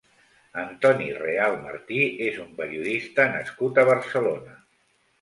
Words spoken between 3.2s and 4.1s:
nascut a